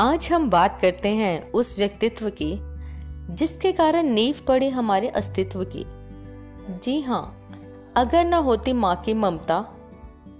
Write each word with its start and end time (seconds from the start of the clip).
आज 0.00 0.28
हम 0.32 0.50
बात 0.50 0.78
करते 0.82 1.08
हैं 1.08 1.52
उस 1.52 1.78
व्यक्तित्व 1.78 2.30
की, 2.30 2.58
जिसके 3.34 3.72
कारण 3.72 4.02
नींव 4.02 4.34
पड़ी 4.48 4.68
हमारे 4.68 5.08
अस्तित्व 5.08 5.64
की। 5.64 5.84
जी 6.84 7.00
हाँ 7.00 7.50
अगर 7.96 8.24
न 8.24 8.34
होती 8.34 8.72
माँ 8.72 8.96
की 8.96 9.14
ममता 9.14 9.60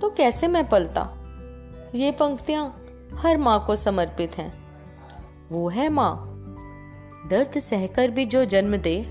तो 0.01 0.11
कैसे 0.11 0.49
मैं 0.49 0.69
पलता? 0.69 1.03
ये 1.95 2.11
पंक्तियाँ 2.11 2.83
हर 3.15 3.39
माँ 3.39 3.65
को 3.67 3.77
समर्पित 3.77 4.39
हैं। 4.39 4.59
वो 5.49 5.69
है 5.69 5.89
माँ। 5.89 6.25
दर्द 7.31 7.59
सहकर 7.59 8.11
भी 8.11 8.27
जो 8.27 8.45
जन्म 8.45 8.77
दे, 8.77 9.07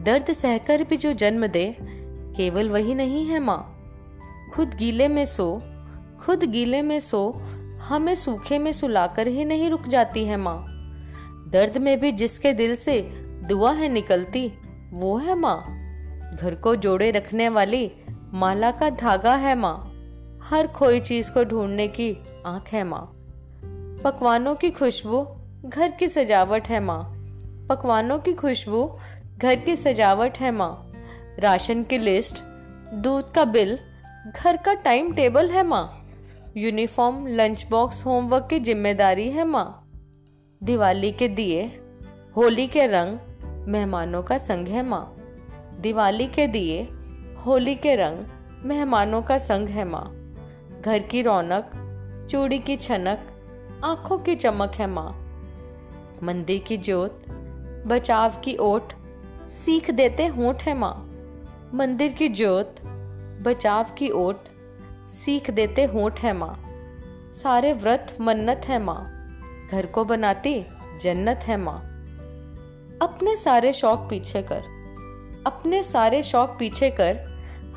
दर्द 0.00 0.32
सहकर 0.32 0.84
भी 0.84 0.96
जो 0.96 1.12
जन्म 1.12 1.46
दे, 1.46 1.76
केवल 2.36 2.68
वही 2.68 2.94
नहीं 2.94 3.26
है 3.26 3.40
माँ। 3.40 3.78
खुद 4.54 4.74
गीले 4.74 5.08
में 5.08 5.24
सो, 5.24 5.62
खुद 6.26 6.44
गीले 6.44 6.82
में 6.82 7.00
सो 7.00 7.32
हमें 7.88 8.14
सूखे 8.14 8.58
में 8.58 8.72
सुलाकर 8.72 9.26
ही 9.26 9.44
नहीं 9.44 9.70
रुक 9.70 9.86
जाती 9.86 10.24
है 10.24 10.36
माँ। 10.36 10.66
दर्द 11.48 11.78
में 11.78 12.00
भी 12.00 12.12
जिसके 12.12 12.52
दिल 12.52 12.76
से 12.76 13.02
दुआ 13.48 13.72
है 13.72 13.88
निकलती, 13.88 14.52
वो 14.92 15.16
है 15.16 15.34
माँ। 15.34 15.64
घर 16.36 16.54
को 16.54 16.76
जोड़े 16.76 17.10
रखने 17.10 17.48
वाली 17.48 17.92
माला 18.32 18.70
का 18.70 18.90
धागा 18.90 19.34
है 19.34 19.54
माँ। 19.54 19.90
हर 20.42 20.66
खोई 20.66 21.00
चीज़ 21.00 21.30
को 21.30 21.44
ढूँढने 21.44 21.88
की 21.88 22.16
आँख 22.46 22.68
है 22.72 22.84
माँ। 22.84 23.10
पकवानों 24.04 24.54
की 24.54 24.70
खुशबू 24.70 25.26
घर 25.64 25.90
की 25.90 26.08
सजावट 26.08 26.68
है 26.68 26.80
माँ। 26.80 27.10
पकवानों 27.68 28.18
की 28.18 28.32
खुशबू 28.32 28.98
घर 29.38 29.56
की 29.56 29.76
सजावट 29.76 30.38
है 30.38 30.50
माँ। 30.50 30.92
राशन 31.38 31.82
की 31.82 31.98
लिस्ट, 31.98 32.34
दूध 32.94 33.30
का 33.30 33.44
बिल, 33.44 33.78
घर 34.36 34.56
का 34.56 34.74
टाइम 34.74 35.12
टेबल 35.12 35.50
है 35.50 35.62
माँ। 35.62 36.03
यूनिफॉर्म 36.56 37.26
लंच 37.26 37.66
बॉक्स 37.70 38.06
होमवर्क 38.06 38.46
की 38.50 38.60
ज़िम्मेदारी 38.60 39.28
है 39.28 39.44
माँ। 39.44 39.90
दिवाली 40.62 41.12
के 41.12 41.28
दिए, 41.28 41.80
होली 42.36 42.66
के 42.66 42.86
रंग, 42.86 43.18
मेहमानों 43.68 44.22
का 44.22 44.38
संग 44.38 44.68
है 44.68 44.82
माँ। 44.82 45.16
दिवाली 45.80 46.26
के 46.26 46.46
दिए, 46.46 46.88
होली 47.46 47.74
के 47.74 47.96
रंग, 47.96 48.24
मेहमानों 48.64 49.22
का 49.22 49.38
संग 49.38 49.68
है 49.68 49.84
माँ। 49.84 50.14
घर 50.84 50.98
की 50.98 51.22
रौनक, 51.22 51.70
चूड़ी 52.30 52.58
की 52.58 52.76
छनक, 52.76 53.26
आँखों 53.84 54.18
की 54.18 54.34
चमक 54.34 54.72
है 54.74 54.86
माँ। 54.86 55.10
मंदिर 56.22 56.58
की 56.58 56.76
ज्योत, 56.76 57.22
बचाव 57.86 58.40
की 58.44 58.56
ओट, 58.56 58.92
सीख 59.48 59.90
देते 59.90 60.26
होठ 60.26 60.62
है 60.62 60.74
माँ। 60.74 61.10
मंदिर 61.74 62.12
की 62.12 62.28
ज्योत, 62.28 62.74
बचाव 63.42 63.86
की 63.98 64.10
ओट 64.10 64.44
सीख 65.24 65.50
देते 65.50 65.84
होठ 65.84 66.20
है 66.20 66.32
माँ। 66.32 66.54
सारे 67.32 67.72
व्रत 67.72 68.16
मन्नत 68.20 68.62
है 68.64 68.78
माँ। 68.78 69.10
घर 69.72 69.86
को 69.86 70.04
बनाती 70.04 70.66
जन्नत 71.02 71.36
है 71.36 71.56
माँ। 71.56 71.78
अपने 73.02 73.36
सारे 73.36 73.72
शौक 73.72 74.06
पीछे 74.10 74.42
कर, 74.42 74.62
अपने 75.46 75.82
सारे 75.82 76.22
शौक 76.22 76.56
पीछे 76.58 76.90
कर, 76.90 77.18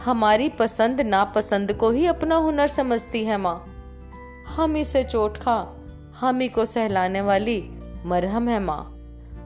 हमारी 0.05 0.49
पसंद 0.49 1.01
नापसंद 1.01 1.73
को 1.73 1.91
ही 1.91 2.05
अपना 2.05 2.35
हुनर 2.35 2.67
समझती 2.67 3.23
है 3.23 3.37
माँ। 3.37 3.65
हम 4.47 4.77
इसे 4.77 5.03
चोट 5.03 5.37
खा, 5.37 5.75
हम 6.19 6.39
ही 6.39 6.47
को 6.47 6.65
सहलाने 6.65 7.21
वाली 7.21 7.69
मरहम 8.05 8.49
है 8.49 8.59
माँ। 8.59 8.97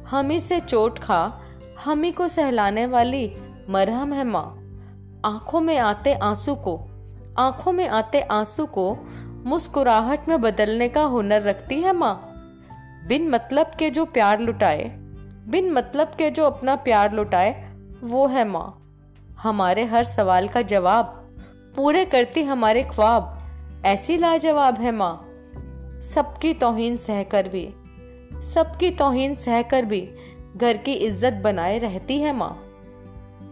हम 0.08 0.30
ही 0.30 0.40
से 0.40 0.60
चोट 0.60 1.00
खा, 1.00 1.42
हम 1.86 2.04
ही 2.04 2.12
को 2.12 2.28
सहलाने 2.28 2.86
वाली 2.86 3.32
मरहम 3.70 4.14
है 4.14 4.24
माँ। 4.24 4.58
आँखों 5.26 5.62
में 5.62 5.78
आते 5.78 6.14
आँसू 6.14 6.56
को 6.56 6.88
आँखों 7.40 7.72
में 7.72 7.88
आते 7.90 8.22
आँसू 8.22 8.66
को 8.66 8.98
मुस्कुराहट 9.46 10.28
में 10.30 10.42
बदलने 10.42 10.90
का 10.90 11.04
हुनर 11.04 11.42
रखती 11.42 11.76
है 11.76 11.94
माँ। 11.94 12.22
बिन 13.08 13.30
मतलब 13.30 13.72
के 13.80 13.90
जो 13.90 14.06
प्यार 14.06 14.40
लुटाए, 14.40 14.84
बिन 15.48 15.72
मतलब 15.72 16.08
के 16.08 16.30
जो 16.30 16.46
अपना 16.46 16.76
प्यार 16.76 17.14
लुटाए, 17.14 17.74
वो 18.04 18.28
है 18.28 18.48
माँ। 18.48 18.78
हमारे 19.40 19.86
हर 19.86 20.04
सवाल 20.04 20.48
का 20.48 20.62
जवाब, 20.62 21.06
पूरे 21.76 22.06
करती 22.06 22.44
हमारे 22.44 22.84
ख्वाब, 22.84 23.38
ऐसी 23.86 24.18
लाजवाब 24.18 24.76
है 24.76 24.92
माँ। 24.92 25.16
सबकी 26.02 26.54
तोहीन 26.54 26.98
सहकर 26.98 27.48
भी, 27.48 27.74
सबकी 28.54 28.92
तोहीन 28.92 29.36
सहकर 29.36 29.86
भी 29.86 30.10
घर 30.58 30.78
की 30.78 30.94
इज़्ज़त 30.94 31.34
बनाए 31.34 31.78
रहती 31.78 32.20
है 32.22 32.34
माँ। 32.34 32.52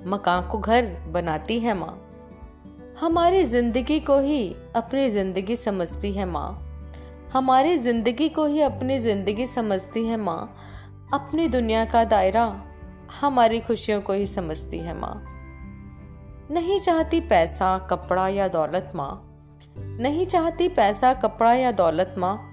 मकान 0.06 0.50
को 0.50 0.57
घर 0.57 0.85
बनाती 1.07 1.59
है 1.59 1.73
माँ। 1.73 2.09
हमारी 3.01 3.43
ज़िंदगी 3.43 3.99
को 3.99 4.19
ही 4.19 4.55
अपनी 4.75 5.09
ज़िंदगी 5.09 5.55
समझती 5.55 6.11
है 6.13 6.25
माँ। 6.25 6.65
हमारी 7.33 7.77
ज़िंदगी 7.77 8.29
को 8.29 8.45
ही 8.45 8.61
अपनी 8.61 8.99
ज़िंदगी 8.99 9.45
समझती 9.47 10.05
है 10.05 10.17
माँ। 10.17 10.55
अपनी 11.13 11.47
दुनिया 11.47 11.85
का 11.85 12.03
दायरा 12.03 12.61
हमारी 13.21 13.59
खुशियों 13.59 14.01
को 14.01 14.13
ही 14.13 14.25
समझती 14.25 14.77
है 14.77 14.99
माँ। 14.99 15.13
नहीं 16.51 16.79
चाहती 16.79 17.19
पैसा, 17.19 17.77
कपड़ा 17.77 18.27
या 18.27 18.47
दौलत 18.47 18.91
माँ। 18.95 19.11
नहीं 19.77 20.25
चाहती 20.25 20.67
पैसा, 20.67 21.13
कपड़ा 21.13 21.53
या 21.53 21.71
दौलत 21.71 22.16
माँ। 22.17 22.51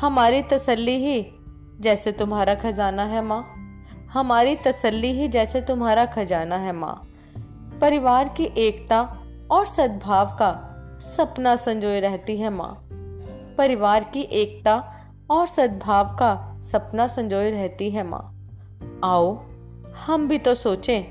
हमारी 0.00 0.42
तसल्ली 0.42 0.96
ही 0.98 1.26
जैसे 1.80 2.12
तुम्हारा 2.12 2.54
खजाना 2.54 3.04
है 3.04 3.24
माँ। 3.24 3.42
हमारी 4.12 4.56
तसल्ली 4.56 5.12
ही 5.12 5.28
जैसे 5.28 5.60
तुम्हारा 5.60 6.06
खजाना 6.06 6.56
है 6.56 6.72
माँ। 6.72 6.94
परिवार 7.80 8.28
की 8.28 8.44
एकता 8.44 9.20
और 9.50 9.66
सद्भाव 9.66 10.26
का 10.26 10.70
सपना 11.16 11.56
संजोए 11.56 12.00
रहती 12.00 12.36
है 12.36 12.50
माँ। 12.50 12.88
परिवार 13.58 14.04
की 14.04 14.20
एकता 14.20 14.92
और 15.30 15.46
सद्भाव 15.46 16.04
का 16.04 16.60
सपना 16.62 17.06
संजोए 17.06 17.50
रहती 17.50 17.90
है 17.90 18.02
माँ। 18.02 18.48
आओ, 19.04 19.42
हम 20.06 20.28
भी 20.28 20.38
तो 20.38 20.54
सोचें, 20.54 21.02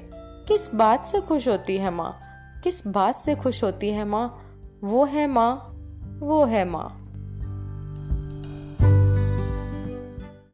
किस 0.48 0.76
बात 0.76 1.06
से 1.06 1.22
खुश 1.22 1.48
होती 1.48 1.78
है 1.78 1.90
माँ? 1.90 2.20
किस 2.64 2.88
बात 2.88 3.16
से 3.16 3.36
खुश 3.36 3.64
होती 3.64 3.90
है 3.90 4.06
माँ? 4.06 4.40
वो 4.84 5.06
है 5.06 5.28
माँ, 5.28 5.70
वो 6.20 6.46
है 6.46 6.66
माँ। 6.66 7.03